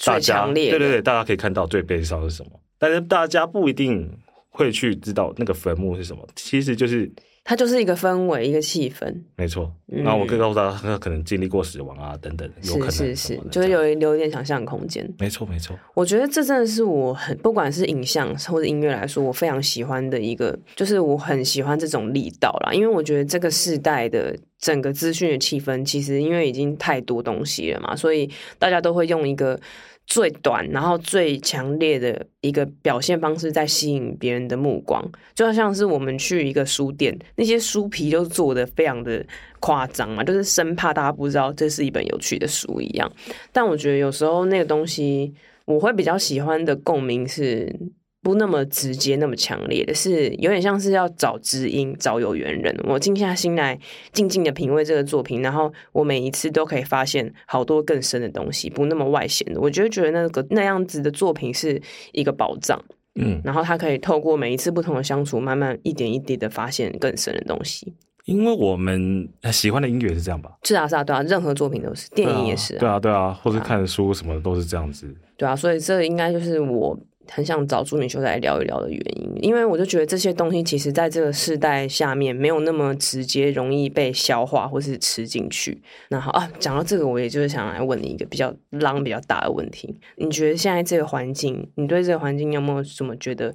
[0.06, 4.08] 大家，对对对，大家可以看到最悲伤是什么，但是大家不一定
[4.56, 7.12] 会去知道那个坟墓是什么，其实就是。
[7.48, 9.15] 它就是一个氛围，一个气氛。
[9.36, 15.08] 没错，那我可以告诉他，他可能经历过死亡啊，等等，有可能是是是，就是有留一点想象空间。
[15.20, 22.74] 没错没错，我觉得这真的是我很不管是影像或者音乐来说，我非常喜欢的一个，就是我很喜欢这种力道啦。
[22.74, 29.60] 因为我觉得这个时代的整个资讯的气氛，其实因为已经太多东西了嘛，所以大家都会用一个。
[30.08, 39.26] 最短，然后最强烈的一个表现方式，在吸引别人的目光，就好像是我们去一个书店，那些书皮都做的非常的
[39.60, 43.12] 夸张嘛，就是生怕大家不知道这是一本有趣的书一样。
[43.52, 45.34] 但我觉得有时候那个东西，
[45.65, 47.76] 我会比较喜欢的共鸣是。
[48.25, 52.75] 不那么直接，那么强烈的是有点像是要找知音，找有缘人。
[52.83, 53.79] 我静下心来，
[54.13, 59.61] 静静的品味这个作品，然后我每一次都可以发现好多更深的东西，不那么外显的。
[59.61, 61.79] 我就觉得那个那样子的作品是
[62.13, 62.83] 一个宝藏，
[63.13, 67.93] 嗯，然后他可以透过每一次不同的相处，慢慢一点一滴的发现更深的东西。
[68.23, 70.49] 因为我们喜欢的音乐是这样吧？
[70.63, 75.07] 是啊，是啊，对啊，任何作品都是，电影也是，对啊，对啊，或者看书什么的都是这样子，
[75.38, 76.99] 对啊，所以这应该就是我。
[77.29, 85.81] 很想找朱敏修来聊一聊的原因，因为我就觉得这些东西其实在这个世代下面没有那么直接容易被消化或是吃进去。
[86.09, 93.53] 那好啊，讲到这个，我也就是想来问你一个比较浪比较大的问题：你觉得现在这个环境，你对这个环境有没有什么觉得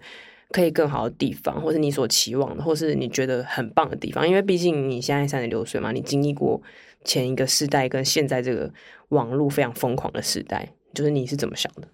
[0.51, 4.29] 可以更好的地方，或是你所期望的，或是你觉得很棒的地方？
[4.29, 6.61] 因为毕竟你现在三十六岁嘛，你经历过
[7.05, 8.73] 前一个世代跟现在这个
[9.11, 11.87] 网络非常疯狂的时代，就是你是怎么想的？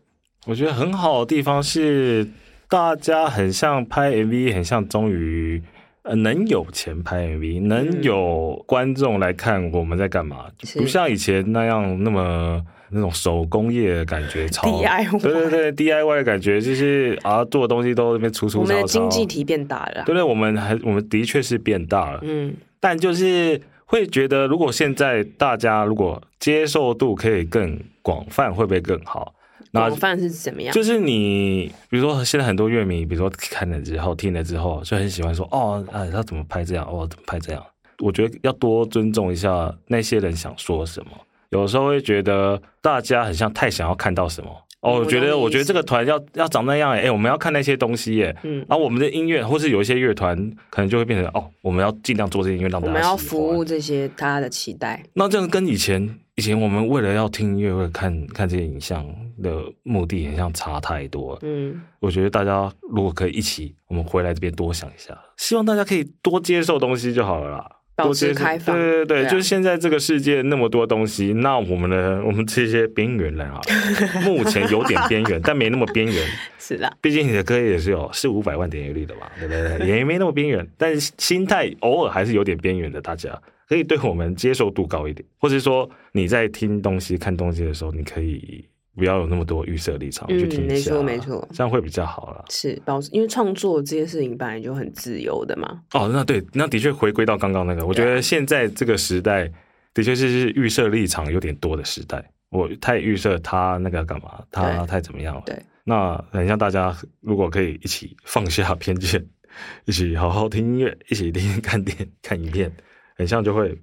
[0.47, 2.27] 我觉得很好的地方是，
[2.69, 5.61] 大家很像拍 MV，很像终于
[6.03, 14.69] 呃能有钱拍 MV，能有观众来看我们在干嘛，不像以前那样那么那种手工业的感觉， 超。
[14.69, 18.73] DIY，对对对，DIY 的感觉就是啊，做的东西都那边粗粗糙糙。
[18.73, 29.33] 我们的经济体变大了，对对，我们还我们的确是变大了，嗯，但就是会觉得，如果现在大家如果接受度可以更广泛，会不会更好？
[29.77, 30.75] 广泛是怎么样？
[30.75, 36.85] 就是你，比如说现在很多乐迷，比如说看了之后、听了之后，就很喜欢说：“哦，哎，他怎么拍这样？
[36.87, 37.65] 哦，怎么拍这样？”
[38.01, 41.11] 我觉得要多尊重一下那些人想说什么。
[41.51, 44.51] 有时候会觉得大家很像太想要看到什么。
[44.81, 48.37] 哦，我觉得，我觉得这个团要要长那样，哎，我们要看那些东西耶。
[48.45, 50.37] 嗯，然后我们的音乐，或是有一些乐团，
[50.71, 55.03] 可能就会变成哦，我们要尽量做这些音乐，让大家我们要服务这些大家的期待。
[55.15, 59.05] 那这样跟以前以前我们为了要听音乐，或者看看这些影像
[59.43, 61.37] 的目的，很像差太多。
[61.43, 67.71] 嗯，我觉得大家如果可以一起，我们回来这边多想一下，希望大家可以多接受东西就好了啦。
[67.97, 73.61] 保持开放，对对对，就是现在这个世界那么多东西，那我们的 我们这些边缘人啊，
[74.23, 76.15] 目前有点边缘， 但没那么边缘。
[76.59, 79.89] 是的，毕竟你的歌也是有四五百万点阅率的嘛，对不对？
[79.89, 83.01] 也没那么边缘，但是心态偶尔还是有点边缘的。
[83.01, 88.65] 大家可以对我们接受度高一点，或者说你在听东西、看东西的时候，你可以。
[88.97, 92.45] 不要有那么多预设立场去听一下，没错没错，这样会比较好了。
[92.49, 95.83] 是保持，因为创作这件事情本来就很自由的嘛。
[95.93, 99.53] 哦，那对，那的确回归到刚刚那个，我觉得现在这个时代
[99.93, 102.25] 的确是是预设立场有点多的时代。
[102.49, 105.43] 我太预设他那个干嘛，他太怎么样了？
[105.45, 109.23] 对，那很像大家如果可以一起放下偏见，
[109.85, 112.73] 一起好好听音乐，一起听看电看影片，
[113.15, 113.77] 很像就会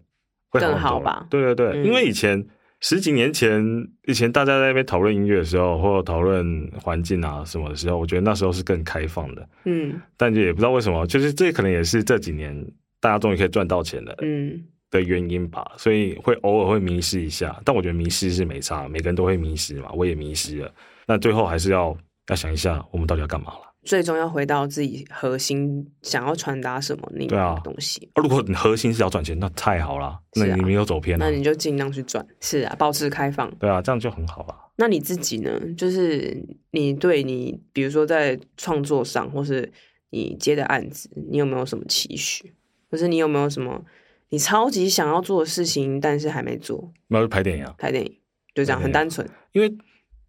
[0.49, 1.27] 会更好吧？
[1.29, 2.43] 对对对，因为以前。
[2.83, 3.63] 十几年前，
[4.07, 9.49] 以前大家在那边讨论音乐的时候，或者讨论环境啊什么的时候，我觉得那时候是更开放的。
[9.63, 12.53] 嗯，但就也不知道为什么，就是这可能也是这几年
[12.99, 15.65] 大家终于可以赚到钱了，嗯的原因吧。
[15.77, 20.69] 所以会偶尔会迷失一下，但我觉得迷失是没差，每个人都会迷失嘛，我也迷失了。
[21.07, 23.72] 那最后还是要要想一下，我们到底要干嘛了。
[23.83, 28.09] 最终要回到自己核心想要传达什么那个东西。
[28.15, 32.25] 如果你核心是要赚钱，那太好了，那你没有走偏，那你就尽量去赚。
[32.39, 33.53] 是啊，保持开放。
[33.55, 34.55] 对啊，这样就很好了。
[34.77, 35.59] 那你自己呢？
[35.77, 36.35] 就是
[36.71, 39.71] 你对你，比如说在创作上，或是
[40.11, 42.53] 你接的案子，你有没有什么期许？
[42.89, 43.83] 或是你有没有什么
[44.29, 46.93] 你超级想要做的事情，但是还没做？
[47.07, 48.17] 那就拍电影啊，拍电影
[48.55, 49.29] 就这样，很单纯。
[49.51, 49.75] 因为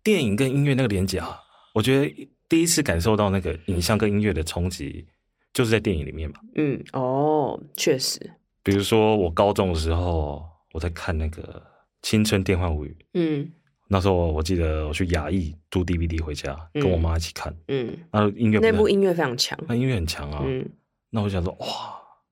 [0.03, 1.39] 电影跟音乐那个连接啊，
[1.75, 2.29] 我觉得。
[2.49, 5.07] 第一次感受到那个影像跟音乐的冲击，
[5.53, 6.37] 就是在电影里面嘛。
[6.57, 8.21] 嗯，哦，确实。
[8.63, 11.43] 比如说我高中的时候，我在看那个
[12.03, 12.97] 《青春电幻物语》。
[13.15, 13.51] 嗯。
[13.89, 17.55] 那时候我记得我去雅艺租 DVD 回家，跟我妈一起看。
[17.69, 17.97] 嗯。
[18.13, 19.59] 那音乐那部音乐非常强。
[19.69, 20.41] 那音乐很强啊。
[20.45, 20.67] 嗯。
[21.11, 21.67] 那我想说，哇，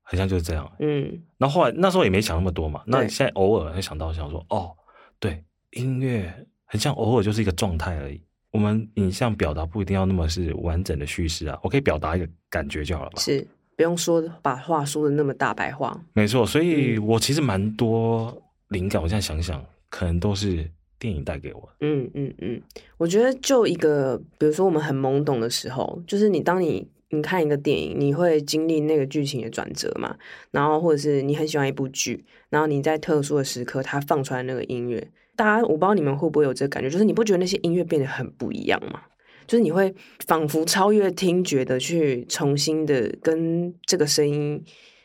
[0.03, 0.71] 好像就是这样。
[0.79, 1.23] 嗯。
[1.37, 2.83] 那后来那时候也没想那么多嘛。
[2.87, 4.75] 那现在偶尔会想到，想说，哦，
[5.21, 8.23] 对，音乐很像偶尔就是一个状态而已。
[8.53, 13.21] 我们影像表达不一定要那么是完整的叙事啊，我可以表达一个感觉就好了吧？
[13.21, 15.99] 是，不用说把话说的那么大白话。
[16.13, 18.37] 没错，所以我其实蛮多
[18.69, 19.01] 灵感。
[19.03, 21.69] 我现在想想，可能都是电影带给我。
[21.81, 22.61] 嗯嗯嗯，
[22.99, 30.15] 我觉得就一个，比如说我们很懵懂的时候，就是你当你你看一个电影，你会经历那个剧情的转折嘛？
[30.51, 35.09] 然后或者是你很喜欢一部剧，然后你在特殊的时刻，它放出来那个音乐。
[35.35, 39.01] 大家，我不知道你们会不会有这个感觉，就是你不觉得那些音乐变得很不一样吗？
[39.47, 39.93] 就是你会
[40.27, 44.65] 仿佛超越听觉的去重新的跟这个声音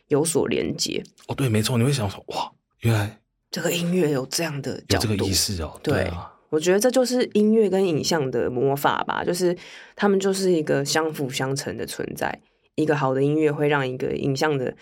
[0.09, 1.01] 有所连接。
[1.27, 5.79] 哦，对，没错，你会想说，哇，原来这个音乐有这样的有这个意思哦。
[5.81, 6.09] 对，
[6.49, 9.57] 我觉得这就是音乐跟影像的魔法吧，就是
[9.95, 12.39] 他们就是一个相辅相成的存在。
[12.75, 14.75] 一个好的音乐会让一个影像的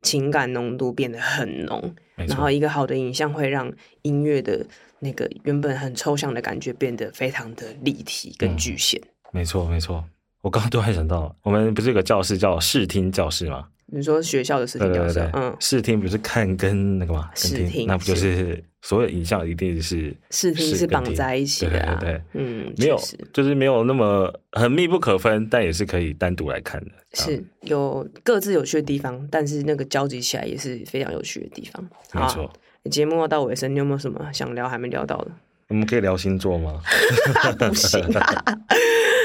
[0.00, 4.64] 情感浓度变得很浓，然后一个好的影像会让音乐的。
[5.02, 9.00] 那个原本很抽象的感觉变得非常的立体跟具现。
[9.32, 10.04] 没错，没错。
[10.42, 13.68] 我刚刚突然想到，我们不是有个教室叫视听教室吗？
[13.86, 15.30] 你说学校的视听教室？
[15.34, 17.30] 嗯，视听不是看跟那个吗？
[17.34, 21.98] 视听，那不就是所有影像一定是视听是绑在一起的？
[22.00, 22.96] 对，嗯，没有，
[23.32, 26.90] 就是没有那么很密不可分，但也是可以单独来看的。
[27.14, 31.88] 是有各自有趣的地方，但是那个交集起来也是非常有趣的地方。
[32.14, 32.50] 没错。
[32.90, 35.30] 节目要到尾声，你有没有什么想聊还没聊到的？
[35.68, 36.80] 我们可以聊星座吗？
[37.58, 38.04] 不行。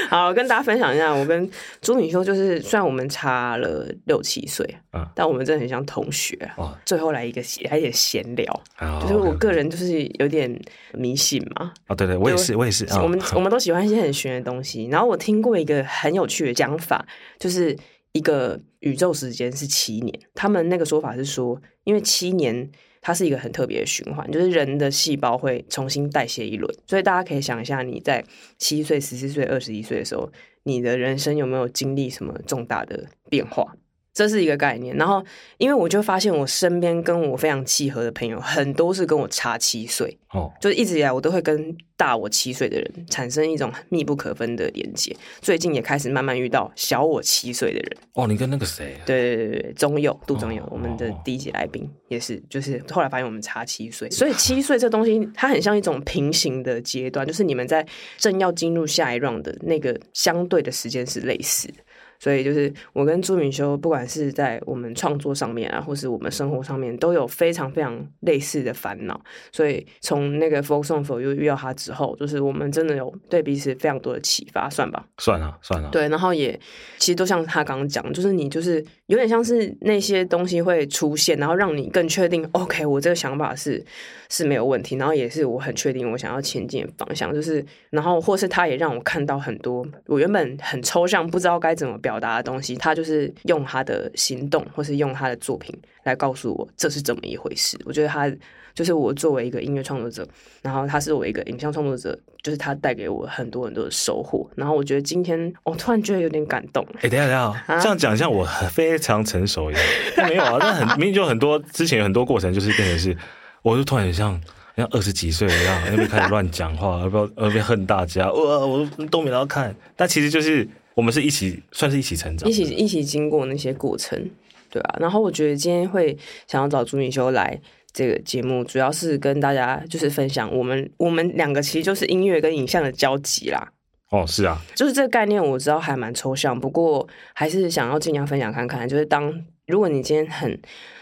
[0.08, 1.50] 好，跟大家分享一下，我跟
[1.82, 6.74] 朱敏修就是，虽然我们差了六七岁啊，但我们真的很像同学啊。
[6.86, 8.62] 最后来一个来一点闲聊，
[9.02, 10.50] 就是我个人就是有点
[10.94, 11.70] 迷信嘛。
[11.86, 12.86] 啊，对对，我也是，我也是。
[12.94, 14.86] 我们我们都喜欢一些很玄的东西。
[14.86, 17.04] 然后我听过一个很有趣的讲法，
[17.38, 17.76] 就是
[18.12, 20.18] 一个宇宙时间是七年。
[20.34, 22.70] 他们那个说法是说，因为七年。
[23.00, 28.24] 它是一个很特别的循环，就是人的细胞会重新代谢一轮，所以大家可以想一下，你在
[28.58, 30.30] 七岁、十四岁、二十一岁的时候，
[30.64, 33.74] 你的人生有没有经历什么重大的变化？
[34.18, 35.24] 这是一个概念，然后
[35.58, 45.16] 因为我就发现我身边跟我非常契合的朋友，很多是跟我差七岁，哦，就是一直以来我都会跟大我七岁的人产生一种密不可分的连接。
[45.40, 47.96] 最近也开始慢慢遇到小我七岁的人。
[48.14, 48.96] 哦，你跟那个谁？
[49.06, 61.72] 对对对对，中友杜中友，我们的第一集来宾也是，就是后来发现我们差七岁，所以七岁这东西它很像一种平行的阶段，就是你们在正要进入下一 round 的那个相对的时间是类似。
[62.18, 69.20] 所以就是我跟朱敏修，不管是在我们创作上面啊，或是我们生活上面，都有非常非常类似的烦恼。
[69.52, 75.04] 所以从那个 folk song for 又遇到他之后，就是我们真的有对彼此非常多的启发，算吧？
[75.18, 75.88] 算了算了。
[75.90, 76.58] 对，然后也
[76.98, 83.84] 其实都像他刚刚讲，就是你就是有点像是那些东西会出现，然后让你更确定，OK，我这个想法是
[84.30, 87.34] 是没有问题，然后也是我很确定我想要前进的方向。
[87.34, 91.98] 就是然后或是他也让我看到很多我原本很抽象，不知道该怎么。
[92.00, 97.76] 表达的东西，他就是用他的行动，或是用他的作品来告诉我这是怎么一回事。
[97.84, 98.32] 我觉得他
[98.78, 100.24] 就是我作为一个音乐创作者，
[100.62, 104.48] 然后他是我一个影像创作者，就是他带给我很多很多的收获。
[104.54, 106.86] 然后我觉得今天我突然觉得有点感动。
[107.02, 110.58] 哎，等下等下，这样讲像我非常成熟一样，没有啊？
[110.60, 113.16] 但很明明就很多之前有很多过程，就是变成是，
[113.62, 114.40] 我就突然很像
[114.76, 119.74] 像二十几岁一样，那边开始乱讲话，而不要而边恨大家，哇，我都没要看。
[119.96, 120.68] 但其实就是。
[120.94, 124.20] 我们是一起，算是一起成长，一起一起经过那些过程，
[124.68, 124.96] 对啊？
[124.98, 127.56] 然后我觉得今天会想要找朱敏修来
[127.98, 133.72] 这个节目，主要是跟大家就是分享我们我们两个其实就是音乐跟影像的交集啦。
[134.10, 138.88] 哦，是啊，就是这个概念我知道还蛮抽象，不过还是想要尽量分享看看。
[138.88, 139.34] 就是当
[139.66, 140.56] 如果你今天很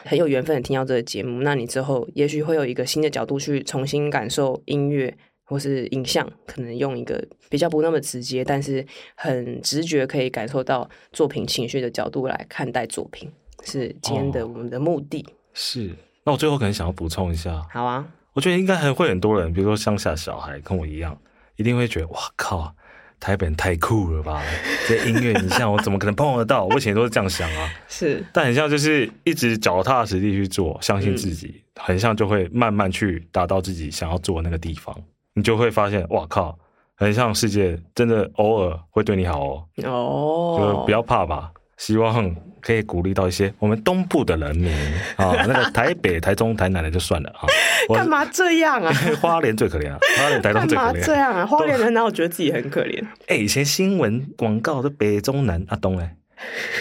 [0.04, 5.14] 很有缘分的听到这个节目，那你之后也许会有一个新的角度去重新感受音乐。
[5.48, 13.30] 或是影像，可能用一个比较不那么直接，但是很直觉可以感受到作品情绪的角度来看待作品，
[13.62, 15.24] 是今天的我们的目的。
[15.54, 15.94] 是，
[16.26, 17.64] 那我最后可能想要补充一下。
[17.72, 21.16] 好啊，我觉得应该还会很多人，比如说乡下小孩跟我一样，
[21.54, 22.74] 一定会觉得哇靠，
[23.20, 24.42] 台北人太酷了吧？
[24.88, 26.64] 这音乐你像我怎么可能碰得到？
[26.64, 27.70] 我以前都是这样想啊。
[27.86, 34.92] 是，但很像就是一直脚踏实地去做，相信自己，很像就会慢慢去达到自己想要做的那个地方。
[35.34, 36.58] 你就会发现，哇靠，
[36.96, 39.64] 很像世界真的偶尔会对你好哦。
[39.84, 41.52] 哦，就不要怕吧。
[41.76, 42.34] 希望
[42.66, 44.72] 可以鼓励到一些我们东部的人民
[45.14, 47.46] 啊， 那个台北、台中、台南的就算了啊。
[47.94, 48.92] 干嘛这样啊？
[49.20, 51.04] 花莲最可怜啊，花莲台东最可怜。
[51.04, 51.46] 这样啊？
[51.46, 53.04] 花莲人哪有觉得自己很可怜？
[53.28, 56.10] 哎，以前新闻广告的北中南啊东嘞，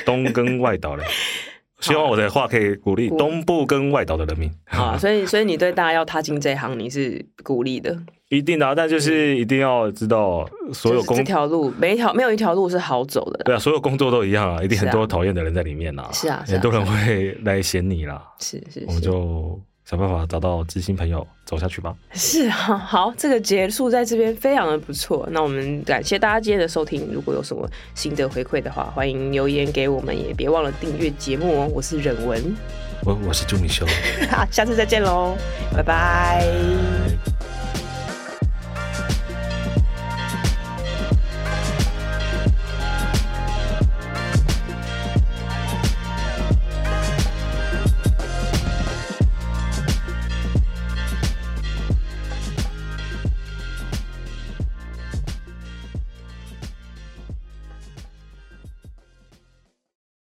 [0.04, 1.04] 东跟外岛嘞。
[1.80, 4.52] 希望我的话可以鼓励东部跟外岛的人民。
[4.66, 7.96] 啊， 所以所以你对大家要踏进这行，你是鼓励的，
[8.30, 19.60] 一定的，但就是一定要知道所有工这条路，每一条没有一条路是好走的，对啊，所有工作都一样啊，一定很多讨厌的人在里面呐，是啊，很多人会来嫌你啦，是是，我们就。
[19.86, 21.96] 想办法找到知心朋友，走下去吧。
[22.14, 25.28] 是啊， 好，这个结束在这边非常的不错。
[25.32, 27.08] 那我们感谢大家今天的收听。
[27.14, 31.70] 如果有什么心得回馈的话，欢迎留言给我们，也别忘了订阅节目哦。
[31.72, 32.42] 我是忍文，
[33.04, 33.86] 我我是朱米修，
[34.32, 35.38] 好，下次再见喽，
[35.72, 37.35] 拜拜。